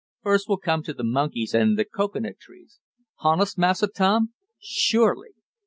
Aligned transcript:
First 0.23 0.49
we'll 0.49 0.57
come 0.57 0.81
to 0.81 0.95
the 0.95 1.03
monkeys, 1.03 1.53
and 1.53 1.77
the 1.77 1.85
cocoanut 1.85 2.39
trees." 2.39 2.79
"Hones' 3.17 3.55
Massa 3.55 3.85
Tom?" 3.87 4.33
"Surely." 4.59 5.35